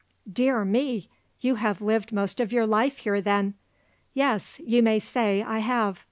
"Dear 0.27 0.65
me; 0.65 1.09
you 1.41 1.57
have 1.61 1.79
lived 1.79 2.11
most 2.11 2.39
of 2.39 2.51
your 2.51 2.65
life 2.65 2.97
here, 2.97 3.21
then." 3.21 3.53
"Yes; 4.15 4.59
you 4.65 4.81
may 4.81 4.97
say 4.97 5.43
I 5.43 5.59
have." 5.59 5.99